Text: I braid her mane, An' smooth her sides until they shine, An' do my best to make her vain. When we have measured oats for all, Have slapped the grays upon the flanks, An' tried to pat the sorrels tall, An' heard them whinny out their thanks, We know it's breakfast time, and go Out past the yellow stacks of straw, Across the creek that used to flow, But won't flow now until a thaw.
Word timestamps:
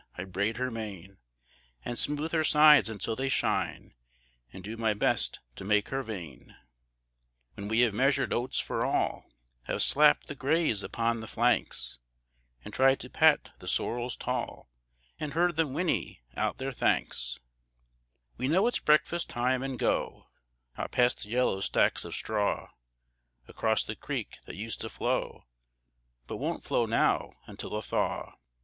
I 0.17 0.23
braid 0.23 0.57
her 0.57 0.71
mane, 0.71 1.19
An' 1.85 1.95
smooth 1.95 2.31
her 2.31 2.43
sides 2.43 2.89
until 2.89 3.15
they 3.15 3.29
shine, 3.29 3.93
An' 4.51 4.63
do 4.63 4.75
my 4.75 4.95
best 4.95 5.41
to 5.57 5.63
make 5.63 5.89
her 5.89 6.01
vain. 6.01 6.55
When 7.53 7.67
we 7.67 7.81
have 7.81 7.93
measured 7.93 8.33
oats 8.33 8.57
for 8.57 8.83
all, 8.83 9.25
Have 9.67 9.83
slapped 9.83 10.25
the 10.25 10.33
grays 10.33 10.81
upon 10.81 11.19
the 11.19 11.27
flanks, 11.27 11.99
An' 12.65 12.71
tried 12.71 12.99
to 13.01 13.11
pat 13.11 13.51
the 13.59 13.67
sorrels 13.67 14.17
tall, 14.17 14.71
An' 15.19 15.33
heard 15.33 15.55
them 15.55 15.71
whinny 15.71 16.23
out 16.35 16.57
their 16.57 16.73
thanks, 16.73 17.37
We 18.37 18.47
know 18.47 18.65
it's 18.65 18.79
breakfast 18.79 19.29
time, 19.29 19.61
and 19.61 19.77
go 19.77 20.25
Out 20.79 20.89
past 20.89 21.21
the 21.25 21.29
yellow 21.29 21.61
stacks 21.61 22.03
of 22.05 22.15
straw, 22.15 22.69
Across 23.47 23.83
the 23.83 23.95
creek 23.95 24.39
that 24.47 24.55
used 24.55 24.81
to 24.81 24.89
flow, 24.89 25.43
But 26.25 26.37
won't 26.37 26.63
flow 26.63 26.87
now 26.87 27.33
until 27.45 27.75
a 27.75 27.83
thaw. 27.83 28.33